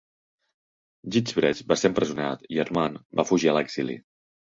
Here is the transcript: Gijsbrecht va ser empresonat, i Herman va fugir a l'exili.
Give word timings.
Gijsbrecht 1.17 1.63
va 1.73 1.79
ser 1.83 1.89
empresonat, 1.93 2.51
i 2.57 2.61
Herman 2.65 3.01
va 3.21 3.31
fugir 3.33 3.53
a 3.55 3.59
l'exili. 3.61 4.05